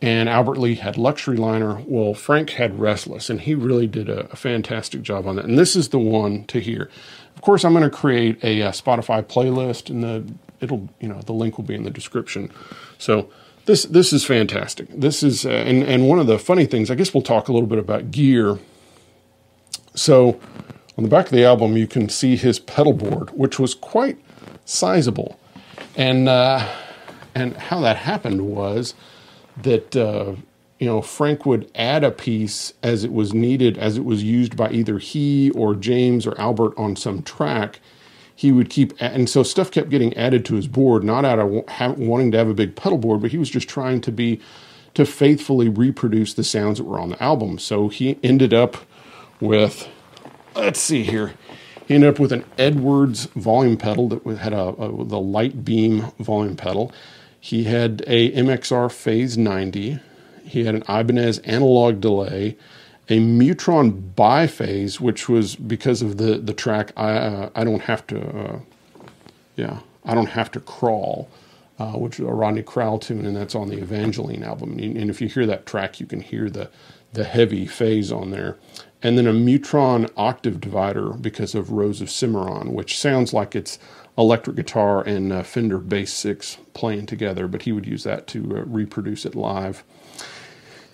and 0.03 0.29
Albert 0.29 0.59
Lee 0.59 0.75
had 0.75 0.99
Luxury 0.99 1.37
Liner. 1.37 1.81
Well, 1.87 2.13
Frank 2.13 2.51
had 2.51 2.79
Restless, 2.79 3.31
and 3.31 3.41
he 3.41 3.55
really 3.55 3.87
did 3.87 4.09
a, 4.09 4.31
a 4.31 4.37
fantastic 4.37 5.03
job 5.03 5.27
on 5.27 5.37
that. 5.37 5.47
And 5.47 5.59
this 5.59 5.75
is 5.75 5.89
the 5.89 5.99
one 5.99 6.45
to 6.45 6.61
hear. 6.61 6.91
Of 7.35 7.43
course, 7.43 7.65
I'm 7.65 7.73
going 7.73 7.83
to 7.83 7.91
create 7.91 8.43
a, 8.43 8.61
a, 8.61 8.69
uh, 8.69 8.73
Spotify 8.73 9.23
playlist, 9.23 9.91
and 9.91 10.05
the 10.05 10.25
it'll 10.61 10.89
you 11.01 11.09
know 11.09 11.21
the 11.23 11.33
link 11.33 11.57
will 11.57 11.65
be 11.65 11.75
in 11.75 11.85
the 11.85 11.91
description. 11.91 12.51
So 12.99 13.31
this 13.65 13.85
this 13.85 14.13
is 14.13 14.25
fantastic. 14.25 14.89
This 14.91 15.23
is 15.23 15.47
uh, 15.47 15.51
and 15.51 15.83
and 15.83 16.09
one 16.09 16.19
of 16.19 16.27
the 16.27 16.39
funny 16.39 16.67
things. 16.67 16.91
I 16.91 16.95
guess 16.95 17.15
we'll 17.15 17.23
talk 17.23 17.49
a 17.49 17.53
little 17.53 17.69
bit 17.69 17.79
about 17.79 18.11
gear. 18.11 18.59
So 19.95 20.39
on 20.99 21.05
the 21.05 21.11
back 21.11 21.27
of 21.27 21.33
the 21.33 21.45
album, 21.45 21.77
you 21.77 21.87
can 21.87 22.11
see 22.11 22.37
his 22.37 22.59
pedal 22.59 22.93
board, 22.93 23.31
which 23.31 23.59
was 23.59 23.75
quite 23.75 24.19
sizable, 24.67 25.39
and 25.97 26.29
uh, 26.29 26.67
and 27.37 27.57
how 27.57 27.81
that 27.83 27.99
happened 27.99 28.49
was 28.49 28.95
that 29.63 29.95
uh, 29.95 30.35
you 30.81 30.87
know 30.87 31.03
Frank 31.03 31.47
would 31.47 31.71
add 31.75 32.03
a 32.03 32.11
piece 32.11 32.73
as 32.83 33.05
it 33.05 33.13
was 33.13 33.35
needed, 33.35 33.79
as 33.79 33.99
it 33.99 34.05
was 34.07 34.25
used 34.25 34.57
by 34.57 34.71
either 34.71 34.99
he 34.99 35.51
or 35.51 35.75
James 35.77 36.27
or 36.27 36.41
Albert 36.41 36.75
on 36.79 36.97
some 36.97 37.23
track. 37.23 37.81
He 38.35 38.53
would 38.53 38.71
keep, 38.71 38.95
and 39.01 39.31
so 39.31 39.43
stuff 39.43 39.71
kept 39.71 39.91
getting 39.91 40.17
added 40.17 40.45
to 40.47 40.57
his 40.57 40.69
board, 40.69 41.05
not 41.05 41.25
out 41.25 41.39
of 41.39 41.99
wanting 41.99 42.33
to 42.33 42.39
have 42.39 42.49
a 42.49 42.55
big 42.55 42.77
pedal 42.77 42.99
board, 42.99 43.23
but 43.23 43.33
he 43.33 43.39
was 43.39 43.51
just 43.51 43.69
trying 43.69 44.01
to 44.03 44.13
be 44.13 44.41
to 44.95 45.07
faithfully 45.07 45.69
reproduce 45.69 46.35
the 46.35 46.45
sounds 46.45 46.79
that 46.79 46.85
were 46.85 47.01
on 47.01 47.11
the 47.11 47.23
album. 47.23 47.59
So 47.59 47.89
he 47.89 48.19
ended 48.23 48.55
up 48.55 48.79
with, 49.41 49.89
let's 50.55 50.81
see 50.81 51.03
here, 51.03 51.35
he 51.87 51.95
ended 51.95 52.11
up 52.11 52.19
with 52.19 52.33
an 52.33 52.45
Edwards 52.59 53.27
volume 53.37 53.77
pedal 53.79 54.09
that 54.11 54.27
had 54.39 54.53
a, 54.53 54.69
a 54.69 55.05
the 55.05 55.21
light 55.21 55.65
beam 55.65 56.13
volume 56.19 56.57
pedal. 56.57 56.93
He 57.47 57.63
had 57.63 58.03
a 58.09 58.33
MXR 58.33 58.91
Phase 58.91 59.39
90. 59.39 60.01
He 60.43 60.65
had 60.65 60.75
an 60.75 60.83
Ibanez 60.89 61.39
analog 61.45 62.01
delay, 62.01 62.57
a 63.09 63.21
Mu-Tron 63.21 64.15
biphase, 64.17 64.99
which 64.99 65.29
was 65.29 65.55
because 65.55 66.03
of 66.03 66.17
the 66.17 66.39
the 66.39 66.53
track. 66.53 66.91
I 66.97 67.11
uh, 67.13 67.51
I 67.55 67.63
don't 67.63 67.83
have 67.83 68.05
to, 68.09 68.21
uh, 68.21 68.59
yeah, 69.55 69.79
I 70.05 70.17
don't 70.17 70.31
have 70.31 70.51
to 70.53 70.61
crawl, 70.61 71.31
uh, 71.79 71.93
which 71.93 72.19
is 72.19 72.27
a 72.27 72.33
Rodney 72.33 72.65
Crowell 72.65 72.99
tune, 72.99 73.25
and 73.25 73.37
that's 73.37 73.55
on 73.55 73.69
the 73.69 73.79
Evangeline 73.79 74.43
album. 74.43 74.73
And, 74.73 74.97
and 74.97 75.09
if 75.09 75.21
you 75.21 75.29
hear 75.29 75.47
that 75.47 75.67
track, 75.67 76.01
you 76.01 76.07
can 76.07 76.23
hear 76.23 76.51
the 76.51 76.69
the 77.13 77.23
heavy 77.23 77.65
phase 77.69 78.11
on 78.11 78.33
there. 78.33 78.57
And 79.05 79.17
then 79.17 79.29
a 79.29 79.33
Mu-Tron 79.33 80.09
octave 80.17 80.61
divider 80.61 81.11
because 81.11 81.55
of 81.55 81.71
Rose 81.71 82.01
of 82.01 82.11
Cimarron, 82.11 82.73
which 82.73 82.99
sounds 82.99 83.33
like 83.33 83.55
it's 83.55 83.79
electric 84.19 84.57
guitar 84.57 85.03
and 85.03 85.33
uh, 85.33 85.43
Fender 85.43 85.79
Bass 85.79 86.13
6 86.13 86.59
playing 86.75 87.07
together, 87.07 87.47
but 87.47 87.63
he 87.63 87.73
would 87.73 87.87
use 87.87 88.05
that 88.05 88.27
to 88.29 88.57
uh, 88.57 88.63
reproduce 88.65 89.27
it 89.27 89.35
live. 89.35 89.85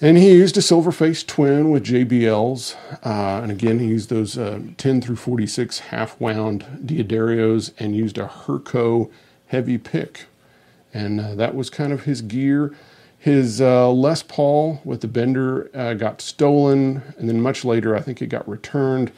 And 0.01 0.19
he 0.19 0.33
used 0.33 0.57
a 0.57 0.61
Silverface 0.61 1.25
Twin 1.25 1.71
with 1.71 1.85
JBLs. 1.85 2.75
Uh, 3.07 3.43
and 3.43 3.53
again, 3.53 3.79
he 3.79 3.87
used 3.87 4.11
those 4.11 4.37
uh, 4.37 4.61
10 4.77 5.01
through 5.01 5.17
46 5.17 5.79
half 5.79 6.21
wound 6.21 6.67
D'Addarios 6.85 7.73
and 7.79 7.95
used 7.95 8.19
a 8.19 8.27
Herco 8.27 9.11
heavy 9.47 9.79
pick. 9.79 10.27
And 10.93 11.21
uh, 11.21 11.35
that 11.37 11.55
was 11.55 11.71
kind 11.71 11.93
of 11.93 12.03
his 12.03 12.21
gear. 12.21 12.75
His 13.17 13.61
uh, 13.61 13.89
Les 13.93 14.25
Paul 14.25 14.81
with 14.85 15.01
the 15.01 15.07
bender 15.07 15.71
got 15.97 16.21
stolen, 16.21 17.03
and 17.17 17.29
then 17.29 17.41
much 17.41 17.65
later, 17.65 17.95
I 17.95 18.01
think 18.01 18.21
it 18.21 18.27
got 18.27 18.49
returned. 18.49 19.13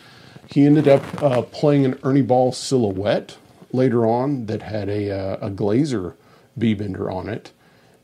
He 0.46 0.66
ended 0.66 0.86
up 0.86 1.50
playing 1.52 1.86
an 1.86 1.98
Ernie 2.04 2.20
Ball 2.20 2.52
silhouette 2.52 3.38
later 3.74 4.06
on 4.06 4.46
that 4.46 4.62
had 4.62 4.88
a, 4.88 5.10
uh, 5.10 5.46
a 5.46 5.50
Glaser 5.50 6.16
B 6.56 6.74
bender 6.74 7.10
on 7.10 7.28
it. 7.28 7.52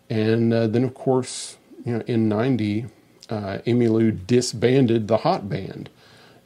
And 0.09 0.53
uh, 0.53 0.67
then, 0.67 0.85
of 0.85 0.95
course, 0.95 1.57
you 1.85 1.95
know, 1.95 2.03
in 2.07 2.29
90, 2.29 2.87
uh, 3.31 3.59
Emmylou 3.67 4.27
disbanded 4.27 5.09
the 5.09 5.19
Hot 5.19 5.49
Band. 5.49 5.89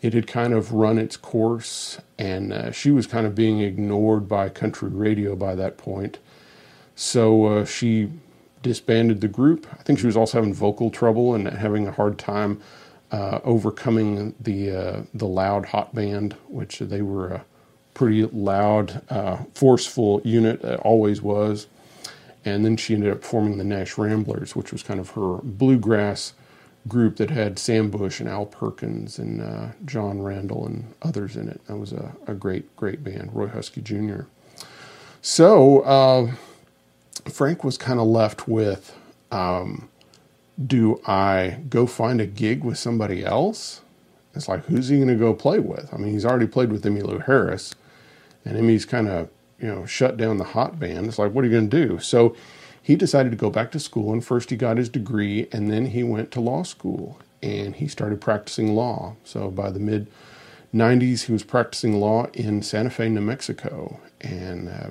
It 0.02 0.12
had 0.12 0.26
kind 0.26 0.52
of 0.52 0.72
run 0.72 0.98
its 0.98 1.16
course, 1.16 1.98
and 2.18 2.52
uh, 2.52 2.72
she 2.72 2.90
was 2.90 3.06
kind 3.06 3.26
of 3.26 3.34
being 3.34 3.60
ignored 3.60 4.28
by 4.28 4.50
country 4.50 4.90
radio 4.90 5.34
by 5.34 5.54
that 5.54 5.78
point. 5.78 6.18
So 6.94 7.46
uh, 7.46 7.64
she 7.64 8.10
disbanded 8.62 9.22
the 9.22 9.28
group. 9.28 9.66
I 9.72 9.82
think 9.82 9.98
she 9.98 10.06
was 10.06 10.16
also 10.16 10.38
having 10.38 10.52
vocal 10.52 10.90
trouble 10.90 11.34
and 11.34 11.48
having 11.48 11.86
a 11.86 11.92
hard 11.92 12.18
time 12.18 12.60
uh, 13.10 13.40
overcoming 13.44 14.34
the 14.38 14.70
uh, 14.70 15.02
the 15.14 15.26
loud 15.26 15.66
hot 15.66 15.94
band, 15.94 16.34
which 16.48 16.80
they 16.80 17.00
were 17.00 17.42
pretty 17.94 18.24
loud, 18.26 19.02
uh, 19.08 19.38
forceful 19.54 20.20
unit, 20.24 20.62
it 20.62 20.80
always 20.80 21.22
was. 21.22 21.68
And 22.44 22.64
then 22.64 22.76
she 22.76 22.94
ended 22.94 23.12
up 23.12 23.24
forming 23.24 23.56
the 23.56 23.64
Nash 23.64 23.96
Ramblers, 23.96 24.54
which 24.54 24.72
was 24.72 24.82
kind 24.82 25.00
of 25.00 25.10
her 25.10 25.38
bluegrass 25.42 26.34
group 26.86 27.16
that 27.16 27.30
had 27.30 27.58
Sam 27.58 27.90
Bush 27.90 28.20
and 28.20 28.28
Al 28.28 28.44
Perkins 28.44 29.18
and 29.18 29.40
uh, 29.40 29.68
Jon 29.86 30.20
Randall 30.20 30.66
and 30.66 30.92
others 31.00 31.36
in 31.36 31.48
it. 31.48 31.64
That 31.66 31.76
was 31.76 31.92
a, 31.92 32.14
a 32.26 32.34
great, 32.34 32.76
great 32.76 33.02
band, 33.02 33.30
Roy 33.32 33.46
Huskey 33.46 33.82
Jr. 33.82 34.24
So 35.22 35.80
uh, 35.80 36.32
Frank 37.30 37.64
was 37.64 37.78
kind 37.78 37.98
of 37.98 38.06
left 38.06 38.46
with 38.46 38.94
um, 39.32 39.88
do 40.66 41.00
I 41.06 41.60
go 41.68 41.86
find 41.86 42.20
a 42.20 42.26
gig 42.26 42.62
with 42.62 42.78
somebody 42.78 43.24
else? 43.24 43.80
It's 44.34 44.48
like, 44.48 44.66
who's 44.66 44.88
he 44.88 44.96
going 44.96 45.08
to 45.08 45.14
go 45.14 45.32
play 45.32 45.58
with? 45.60 45.92
I 45.92 45.96
mean, 45.96 46.12
he's 46.12 46.24
already 46.24 46.46
played 46.46 46.70
with 46.70 46.84
Emmylou 46.84 47.24
Harris 47.24 47.74
and 48.44 48.56
Emmy's 48.56 48.84
kind 48.84 49.08
of 49.08 49.28
you 49.58 49.68
know 49.68 49.86
shut 49.86 50.16
down 50.16 50.38
the 50.38 50.44
hot 50.44 50.78
band. 50.78 51.06
It's 51.06 51.18
like, 51.18 51.32
what 51.32 51.44
are 51.44 51.48
you 51.48 51.52
going 51.52 51.70
to 51.70 51.86
do? 51.86 51.98
So 51.98 52.36
he 52.82 52.96
decided 52.96 53.30
to 53.30 53.36
go 53.36 53.50
back 53.50 53.70
to 53.72 53.80
school, 53.80 54.12
and 54.12 54.24
first 54.24 54.50
he 54.50 54.56
got 54.56 54.76
his 54.76 54.88
degree, 54.88 55.48
and 55.52 55.70
then 55.70 55.86
he 55.86 56.02
went 56.02 56.30
to 56.32 56.40
law 56.40 56.62
school, 56.62 57.18
and 57.42 57.76
he 57.76 57.88
started 57.88 58.20
practicing 58.20 58.74
law. 58.74 59.16
So 59.24 59.50
by 59.50 59.70
the 59.70 59.80
mid 59.80 60.06
90s, 60.74 61.24
he 61.24 61.32
was 61.32 61.44
practicing 61.44 62.00
law 62.00 62.26
in 62.34 62.62
Santa 62.62 62.90
Fe, 62.90 63.08
New 63.08 63.20
Mexico, 63.20 64.00
and 64.20 64.68
uh, 64.68 64.90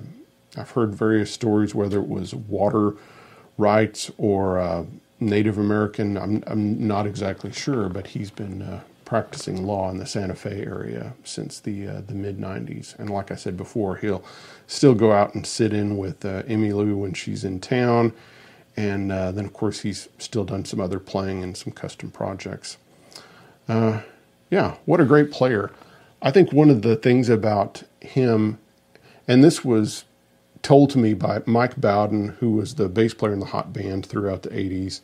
I've 0.58 0.72
heard 0.72 0.96
various 0.96 1.32
stories, 1.32 1.76
whether 1.76 2.00
it 2.00 2.08
was 2.08 2.34
water 2.34 2.96
rights 3.58 4.12
or 4.18 4.60
uh, 4.60 4.86
Native 5.20 5.58
American. 5.58 6.18
I'm, 6.18 6.44
I'm 6.48 6.88
not 6.88 7.06
exactly 7.06 7.52
sure, 7.52 7.90
but 7.90 8.08
he's 8.08 8.32
been 8.32 8.62
uh, 8.62 8.82
practicing 9.06 9.66
law 9.66 9.90
in 9.90 9.98
the 9.98 10.06
Santa 10.06 10.36
Fe 10.36 10.62
area 10.62 11.14
since 11.24 11.60
the 11.60 11.88
uh, 11.88 12.02
the 12.02 12.14
mid 12.14 12.40
'90s. 12.40 12.98
And 12.98 13.10
like 13.10 13.32
I 13.32 13.36
said 13.36 13.58
before, 13.58 13.98
he'll 13.98 14.24
still 14.68 14.94
go 14.94 15.12
out 15.12 15.36
and 15.36 15.46
sit 15.46 15.74
in 15.74 15.98
with 15.98 16.24
uh, 16.26 16.44
Emmylou 16.44 16.98
when 16.98 17.14
she's 17.14 17.44
in 17.44 17.60
town, 17.60 18.14
and 18.76 19.12
uh, 19.12 19.32
then 19.32 19.46
of 19.46 19.54
course 19.54 19.82
he's 19.82 20.10
still 20.18 20.44
done 20.44 20.66
some 20.66 20.80
other 20.80 21.00
playing 21.00 21.44
and 21.44 21.56
some 21.56 21.74
custom 21.74 22.12
projects. 22.12 22.78
Uh, 23.68 24.02
yeah, 24.50 24.76
what 24.86 25.00
a 25.00 25.06
great 25.06 25.32
player! 25.32 25.72
I 26.22 26.32
think 26.32 26.54
one 26.54 26.70
of 26.70 26.82
the 26.82 26.96
things 26.96 27.30
about 27.30 27.84
him, 28.00 28.60
and 29.28 29.44
this 29.44 29.66
was 29.66 30.06
told 30.62 30.90
to 30.92 30.98
me 30.98 31.14
by 31.14 31.42
Mike 31.46 31.76
Bowden, 31.76 32.30
who 32.40 32.52
was 32.52 32.76
the 32.76 32.88
bass 32.88 33.14
player 33.14 33.34
in 33.34 33.40
the 33.40 33.48
Hot 33.48 33.74
Band 33.74 34.06
throughout 34.06 34.44
the 34.44 34.50
'80s. 34.50 35.02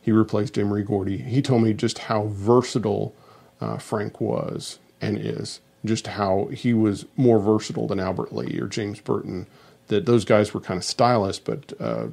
He 0.00 0.10
replaced 0.10 0.58
Emory 0.58 0.82
Gordy. 0.82 1.18
He 1.18 1.40
told 1.42 1.62
me 1.62 1.72
just 1.72 1.98
how 1.98 2.26
versatile 2.26 3.14
uh, 3.62 3.78
Frank 3.78 4.20
was 4.20 4.78
and 5.00 5.16
is, 5.18 5.60
just 5.84 6.08
how 6.08 6.46
he 6.46 6.74
was 6.74 7.06
more 7.16 7.38
versatile 7.38 7.86
than 7.86 8.00
Albert 8.00 8.34
Lee 8.34 8.58
or 8.60 8.66
James 8.66 9.00
Burton. 9.00 9.46
That 9.88 10.06
those 10.06 10.24
guys 10.24 10.52
were 10.52 10.60
kind 10.60 10.78
of 10.78 10.84
stylists, 10.84 11.42
but 11.44 11.72
uh, 11.80 12.06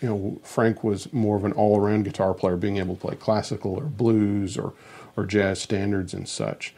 you 0.00 0.08
know, 0.08 0.40
Frank 0.42 0.82
was 0.82 1.12
more 1.12 1.36
of 1.36 1.44
an 1.44 1.52
all-around 1.52 2.04
guitar 2.04 2.32
player, 2.32 2.56
being 2.56 2.78
able 2.78 2.94
to 2.94 3.00
play 3.00 3.16
classical 3.16 3.74
or 3.74 3.84
blues 3.84 4.56
or 4.56 4.72
or 5.16 5.24
jazz 5.26 5.60
standards 5.60 6.14
and 6.14 6.28
such. 6.28 6.74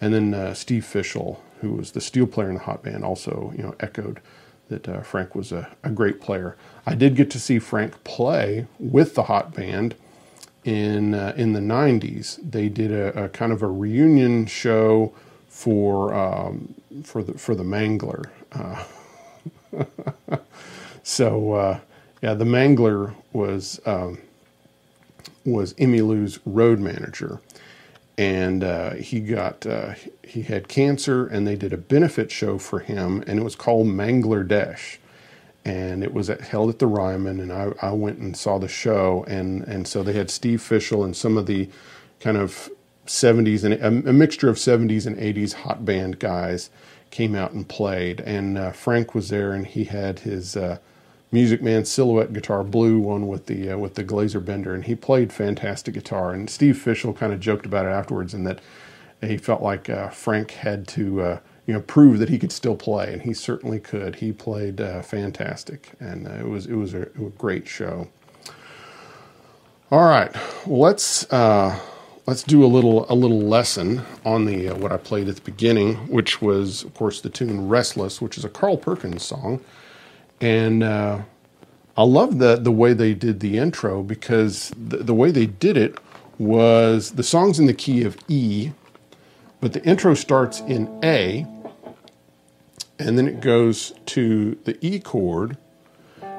And 0.00 0.14
then 0.14 0.32
uh, 0.32 0.54
Steve 0.54 0.84
Fishell, 0.84 1.38
who 1.60 1.72
was 1.72 1.92
the 1.92 2.00
steel 2.00 2.26
player 2.26 2.48
in 2.48 2.54
the 2.54 2.62
hot 2.62 2.82
band, 2.82 3.04
also 3.04 3.52
you 3.56 3.62
know 3.62 3.74
echoed 3.80 4.20
that 4.68 4.88
uh, 4.88 5.00
Frank 5.02 5.34
was 5.34 5.52
a, 5.52 5.68
a, 5.82 5.90
great 5.90 6.20
player. 6.20 6.56
I 6.86 6.94
did 6.94 7.16
get 7.16 7.28
to 7.32 7.40
see 7.40 7.58
Frank 7.58 8.04
play 8.04 8.66
with 8.78 9.16
the 9.16 9.24
hot 9.24 9.52
band 9.52 9.96
in 10.64 11.14
uh, 11.14 11.34
in 11.36 11.52
the 11.52 11.60
'90s. 11.60 12.38
They 12.48 12.68
did 12.68 12.92
a, 12.92 13.24
a, 13.24 13.28
kind 13.28 13.52
of 13.52 13.62
a 13.62 13.68
reunion 13.68 14.46
show 14.46 15.12
for 15.48 16.14
um, 16.14 16.74
for 17.04 17.22
the 17.22 17.34
for 17.34 17.54
the 17.54 17.64
Mangler. 17.64 18.30
Uh, 18.52 18.84
so 21.02 21.52
uh, 21.52 21.80
yeah, 22.22 22.34
the 22.34 22.44
Mangler 22.44 23.14
was 23.32 23.80
um, 23.86 24.18
was 25.44 25.74
Emmylou's 25.74 26.38
road 26.44 26.78
manager, 26.78 27.40
and 28.18 28.62
uh, 28.62 28.90
he 28.94 29.20
got 29.20 29.66
uh, 29.66 29.94
he 30.22 30.42
had 30.42 30.68
cancer, 30.68 31.26
and 31.26 31.46
they 31.46 31.56
did 31.56 31.72
a 31.72 31.78
benefit 31.78 32.30
show 32.30 32.58
for 32.58 32.80
him, 32.80 33.24
and 33.26 33.38
it 33.38 33.42
was 33.42 33.56
called 33.56 33.86
Mangler 33.86 34.46
Dash, 34.46 34.98
and 35.64 36.02
it 36.02 36.14
was 36.14 36.30
at, 36.30 36.40
held 36.40 36.70
at 36.70 36.78
the 36.78 36.86
Ryman, 36.86 37.40
and 37.40 37.52
I, 37.52 37.72
I 37.82 37.92
went 37.92 38.18
and 38.18 38.36
saw 38.36 38.58
the 38.58 38.68
show, 38.68 39.24
and 39.28 39.62
and 39.64 39.86
so 39.86 40.02
they 40.02 40.14
had 40.14 40.30
Steve 40.30 40.60
Fishell 40.60 41.04
and 41.04 41.16
some 41.16 41.36
of 41.36 41.46
the 41.46 41.68
kind 42.20 42.36
of 42.36 42.70
70s 43.06 43.64
and 43.64 43.74
a, 43.74 44.10
a 44.10 44.12
mixture 44.12 44.48
of 44.48 44.56
70s 44.56 45.06
and 45.06 45.16
80s 45.16 45.52
hot 45.52 45.84
band 45.84 46.18
guys 46.18 46.70
came 47.10 47.34
out 47.34 47.52
and 47.52 47.68
played, 47.68 48.20
and 48.20 48.56
uh, 48.56 48.70
Frank 48.72 49.14
was 49.14 49.28
there, 49.28 49.52
and 49.52 49.66
he 49.66 49.84
had 49.84 50.20
his 50.20 50.56
uh, 50.56 50.78
Music 51.32 51.62
Man 51.62 51.84
Silhouette 51.84 52.32
guitar, 52.32 52.64
blue 52.64 52.98
one 52.98 53.28
with 53.28 53.46
the 53.46 53.70
uh, 53.70 53.78
with 53.78 53.94
the 53.94 54.04
Glaser 54.04 54.40
bender, 54.40 54.74
and 54.74 54.84
he 54.84 54.94
played 54.94 55.32
fantastic 55.32 55.94
guitar. 55.94 56.32
And 56.32 56.48
Steve 56.48 56.76
Fishell 56.76 57.16
kind 57.16 57.32
of 57.32 57.40
joked 57.40 57.66
about 57.66 57.86
it 57.86 57.90
afterwards, 57.90 58.34
and 58.34 58.46
that 58.46 58.60
he 59.20 59.36
felt 59.36 59.62
like 59.62 59.90
uh, 59.90 60.08
Frank 60.08 60.52
had 60.52 60.88
to 60.88 61.22
uh, 61.22 61.38
you 61.66 61.74
know 61.74 61.80
prove 61.80 62.18
that 62.18 62.28
he 62.28 62.38
could 62.38 62.52
still 62.52 62.76
play, 62.76 63.12
and 63.12 63.22
he 63.22 63.34
certainly 63.34 63.80
could. 63.80 64.16
He 64.16 64.32
played 64.32 64.80
uh, 64.80 65.02
fantastic, 65.02 65.92
and 66.00 66.26
uh, 66.26 66.32
it 66.32 66.48
was 66.48 66.66
it 66.66 66.74
was 66.74 66.94
a, 66.94 67.02
a, 67.02 67.30
great 67.38 67.68
show. 67.68 68.08
All 69.90 70.08
right, 70.08 70.34
let's 70.66 71.30
uh, 71.32 71.78
let's 72.26 72.42
do 72.42 72.64
a 72.64 72.66
little 72.66 73.10
a 73.10 73.14
little 73.14 73.40
lesson 73.40 74.02
on 74.24 74.46
the 74.46 74.70
what 74.70 74.92
I 74.92 74.96
played 74.96 75.28
at 75.28 75.36
the 75.36 75.42
beginning, 75.42 75.96
which 76.08 76.40
was 76.40 76.84
of 76.84 76.94
course 76.94 77.20
the 77.20 77.30
tune 77.30 77.68
"Restless," 77.68 78.20
which 78.20 78.38
is 78.38 78.44
a 78.44 78.48
Carl 78.48 78.76
Perkins 78.76 79.22
song 79.24 79.60
and 80.40 80.82
uh, 80.82 81.20
I 81.96 82.02
love 82.02 82.38
the 82.38 82.56
the 82.56 82.72
way 82.72 82.92
they 82.92 83.14
did 83.14 83.40
the 83.40 83.58
intro 83.58 84.02
because 84.02 84.72
the, 84.76 84.98
the 84.98 85.14
way 85.14 85.30
they 85.30 85.46
did 85.46 85.76
it 85.76 85.98
was 86.38 87.12
the 87.12 87.22
song's 87.22 87.58
in 87.58 87.66
the 87.66 87.74
key 87.74 88.02
of 88.02 88.16
E, 88.28 88.72
but 89.60 89.72
the 89.72 89.84
intro 89.84 90.14
starts 90.14 90.60
in 90.60 90.98
A, 91.02 91.46
and 92.98 93.18
then 93.18 93.28
it 93.28 93.40
goes 93.40 93.92
to 94.06 94.56
the 94.64 94.78
E 94.84 95.00
chord, 95.00 95.56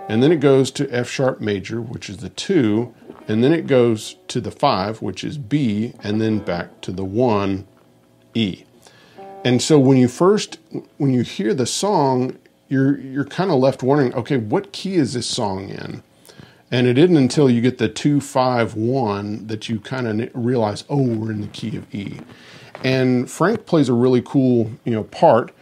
and 0.08 0.22
then 0.22 0.32
it 0.32 0.40
goes 0.40 0.72
to 0.72 0.90
F 0.90 1.10
sharp 1.10 1.40
major, 1.40 1.82
which 1.82 2.10
is 2.10 2.18
the 2.18 2.30
two, 2.30 2.94
and 3.28 3.44
then 3.44 3.54
it 3.54 3.68
goes 3.68 4.16
to 4.28 4.42
the 4.42 4.52
five, 4.52 5.02
which 5.02 5.24
is 5.24 5.38
B, 5.38 5.94
and 6.04 6.20
then 6.20 6.40
back 6.40 6.82
to 6.82 6.92
the 6.92 7.06
one, 7.06 7.68
E. 8.34 8.64
And 9.44 9.62
so 9.62 9.80
when 9.80 9.98
you 9.98 10.08
first 10.08 10.60
when 10.98 11.14
you 11.14 11.22
hear 11.22 11.54
the 11.54 11.66
song, 11.66 12.38
you're 12.70 13.00
you're 13.00 13.26
kind 13.26 13.52
of 13.52 13.60
left 13.60 13.84
wondering, 13.84 14.14
okay, 14.14 14.38
what 14.38 14.72
key 14.72 14.96
is 14.96 15.14
this 15.14 15.28
song 15.28 15.70
in? 15.70 16.04
And 16.70 16.88
it 16.88 16.98
isn't 16.98 17.18
until 17.18 17.50
you 17.50 17.60
get 17.60 17.80
the 17.80 17.90
two 17.90 18.22
five 18.22 18.76
one 18.76 19.48
that 19.48 19.68
you 19.68 19.80
kind 19.80 20.08
of 20.08 20.30
realize, 20.34 20.84
oh, 20.90 21.02
we're 21.02 21.32
in 21.32 21.42
the 21.42 21.48
key 21.48 21.76
of 21.76 21.94
E. 21.94 22.20
And 22.84 23.30
Frank 23.30 23.66
plays 23.66 23.90
a 23.90 23.94
really 23.94 24.22
cool, 24.22 24.72
you 24.86 24.94
know, 24.94 25.04
part, 25.04 25.54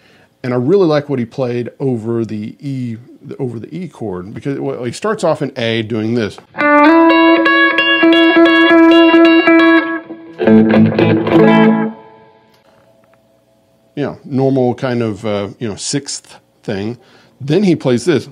and 0.44 0.54
I 0.54 0.58
really 0.58 0.88
like 0.88 1.10
what 1.10 1.20
he 1.20 1.26
played 1.26 1.70
over 1.80 2.24
the 2.24 2.56
E 2.60 2.98
over 3.38 3.60
the 3.60 3.74
E 3.76 3.90
chord 3.90 4.34
because 4.34 4.60
well, 4.60 4.84
he 4.86 4.92
starts 4.94 5.24
off 5.24 5.42
in 5.42 5.52
A 5.58 5.82
doing 5.82 6.16
this. 6.16 6.38
You 13.96 14.06
know, 14.06 14.20
normal 14.24 14.76
kind 14.76 15.02
of 15.02 15.26
uh, 15.26 15.50
you 15.60 15.68
know 15.68 15.76
sixth 15.76 16.40
thing. 16.64 16.98
Then 17.42 17.64
he 17.64 17.76
plays 17.76 18.06
this, 18.06 18.28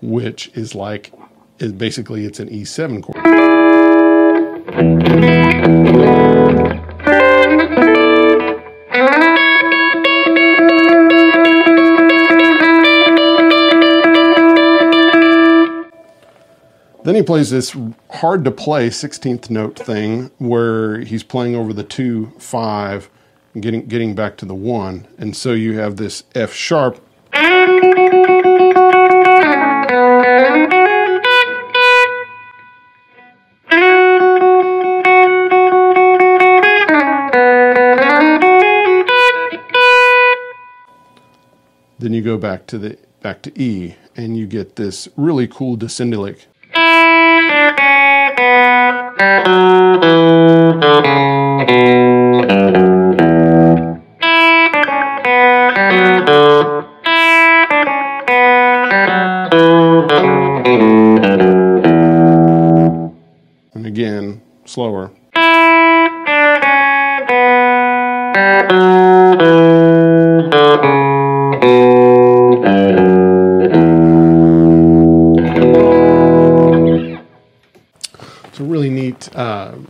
which 0.00 0.50
is 0.54 0.74
like, 0.74 1.12
is 1.58 1.72
basically 1.72 2.24
it's 2.24 2.38
an 2.38 2.48
E7 2.48 3.02
chord. 3.02 3.27
Plays 17.28 17.50
this 17.50 17.76
hard 18.10 18.42
to 18.42 18.50
play 18.50 18.88
16th 18.88 19.50
note 19.50 19.78
thing 19.78 20.30
where 20.38 21.00
he's 21.00 21.22
playing 21.22 21.54
over 21.54 21.74
the 21.74 21.84
2 21.84 22.32
5 22.38 23.10
getting 23.60 23.84
getting 23.86 24.14
back 24.14 24.38
to 24.38 24.46
the 24.46 24.54
one, 24.54 25.06
and 25.18 25.36
so 25.36 25.52
you 25.52 25.78
have 25.78 25.96
this 25.96 26.24
F 26.34 26.54
sharp. 26.54 27.04
Then 41.98 42.14
you 42.14 42.22
go 42.22 42.38
back 42.38 42.66
to 42.68 42.78
the 42.78 42.96
back 43.20 43.42
to 43.42 43.52
E, 43.60 43.96
and 44.16 44.38
you 44.38 44.46
get 44.46 44.76
this 44.76 45.10
really 45.14 45.46
cool 45.46 45.76
descending 49.18 49.58
again, 63.74 64.40
slower. 64.64 65.10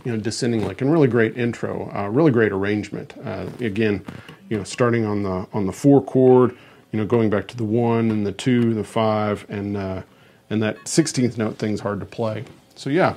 You 0.05 0.13
know, 0.13 0.17
descending 0.17 0.65
lick 0.65 0.81
and 0.81 0.91
really 0.91 1.07
great 1.07 1.37
intro, 1.37 1.91
uh, 1.93 2.07
really 2.09 2.31
great 2.31 2.51
arrangement. 2.51 3.13
Uh, 3.23 3.47
again, 3.59 4.05
you 4.49 4.57
know, 4.57 4.63
starting 4.63 5.05
on 5.05 5.23
the 5.23 5.47
on 5.53 5.65
the 5.65 5.73
four 5.73 6.01
chord, 6.01 6.55
you 6.91 6.99
know, 6.99 7.05
going 7.05 7.29
back 7.29 7.47
to 7.49 7.57
the 7.57 7.65
one 7.65 8.09
and 8.11 8.25
the 8.25 8.31
two, 8.31 8.73
the 8.73 8.83
five, 8.83 9.45
and 9.49 9.75
uh, 9.75 10.01
and 10.49 10.63
that 10.63 10.87
sixteenth 10.87 11.37
note 11.37 11.57
thing's 11.57 11.81
hard 11.81 11.99
to 11.99 12.05
play. 12.05 12.45
So 12.75 12.89
yeah, 12.89 13.15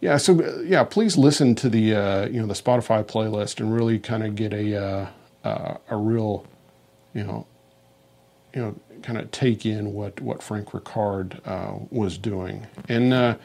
yeah, 0.00 0.16
so 0.16 0.60
yeah, 0.62 0.84
please 0.84 1.16
listen 1.16 1.54
to 1.56 1.68
the 1.68 1.94
uh, 1.94 2.26
you 2.26 2.40
know 2.40 2.46
the 2.46 2.54
Spotify 2.54 3.04
playlist 3.04 3.60
and 3.60 3.74
really 3.74 3.98
kind 3.98 4.24
of 4.24 4.34
get 4.34 4.52
a 4.52 4.76
uh, 4.76 5.06
uh, 5.44 5.76
a 5.90 5.96
real 5.96 6.46
you 7.14 7.24
know 7.24 7.46
you 8.54 8.62
know 8.62 8.74
kind 9.02 9.18
of 9.18 9.30
take 9.30 9.66
in 9.66 9.92
what 9.92 10.20
what 10.20 10.42
Frank 10.42 10.70
Reckard 10.72 11.40
uh, 11.46 11.74
was 11.90 12.18
doing 12.18 12.66
and 12.88 13.12
uh, 13.12 13.36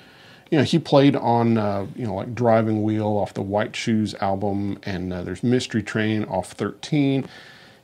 you 0.51 0.57
know 0.57 0.63
he 0.63 0.79
played 0.79 1.15
on 1.15 1.57
uh, 1.57 1.88
you 1.95 2.05
know 2.05 2.15
like 2.15 2.33
Driving 2.33 2.83
Wheel 2.83 3.07
off 3.07 3.33
the 3.33 3.41
White 3.41 3.75
Shoes 3.75 4.13
album 4.15 4.79
and 4.83 5.12
there's 5.12 5.43
Mystery 5.43 5.83
Train 5.83 6.23
off 6.25 6.51
13. 6.51 7.27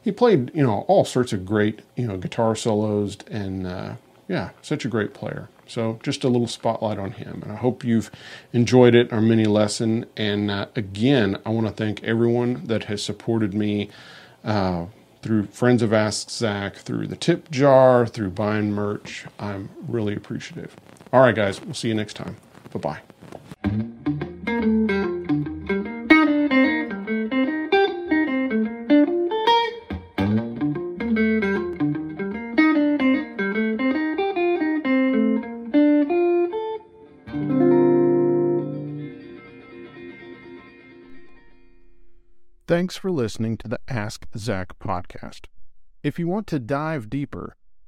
He 0.02 0.12
played 0.12 0.52
you 0.54 0.64
know 0.64 0.86
all 0.88 1.06
sorts 1.06 1.34
of 1.34 1.46
great 1.46 1.82
you 1.96 2.08
know 2.08 2.18
guitar 2.18 2.56
solos 2.56 3.18
and 3.30 3.64
yeah 3.64 3.96
yeah, 4.28 4.52
such 4.62 4.86
a 4.86 4.88
great 4.88 5.14
player. 5.14 5.50
So 5.68 6.00
just 6.04 6.24
a 6.24 6.28
little 6.28 6.48
spotlight 6.48 6.98
on 6.98 7.12
him. 7.12 7.42
And 7.44 7.52
I 7.52 7.56
hope 7.56 7.84
you've 7.84 8.12
enjoyed 8.52 8.96
it, 8.96 9.12
our 9.12 9.22
mini 9.22 9.46
lesson. 9.46 10.06
And 10.18 10.52
uh, 10.52 10.68
again, 10.76 11.38
I 11.46 11.50
want 11.50 11.68
to 11.68 11.74
thank 11.74 12.04
everyone 12.04 12.66
that 12.66 12.86
has 12.86 13.04
supported 13.04 13.54
me 13.54 13.90
uh, 14.44 14.88
through 15.22 15.48
Friends 15.48 15.82
of 15.82 15.94
Ask 15.94 16.30
Zac, 16.30 16.78
through 16.78 17.08
the 17.08 17.16
tip 17.16 17.50
jar, 17.50 18.06
through 18.06 18.32
buying 18.32 18.72
merch. 18.72 19.26
I'm 19.40 19.70
really 19.88 20.16
appreciative. 20.16 20.76
All 21.12 21.22
right, 21.22 21.36
guys, 21.36 21.62
we'll 21.62 21.74
see 21.74 21.88
you 21.90 21.96
next 21.96 22.16
time. 22.16 22.38
Bye 22.74 22.80
bye. 22.80 23.00
Thanks 42.66 42.98
for 42.98 43.12
listening 43.12 43.58
to 43.58 43.68
the 43.68 43.80
Ask 43.88 44.26
Zac 44.36 44.80
podcast. 44.80 45.46
If 46.02 46.18
you 46.18 46.28
want 46.28 46.48
to 46.48 46.60
dive 46.60 47.10
deeper, 47.10 47.56